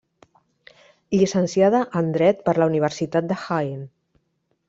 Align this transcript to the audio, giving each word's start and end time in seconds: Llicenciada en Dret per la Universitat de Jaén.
Llicenciada 1.15 1.81
en 2.01 2.09
Dret 2.17 2.41
per 2.47 2.57
la 2.61 2.69
Universitat 2.73 3.31
de 3.33 3.39
Jaén. 3.45 3.87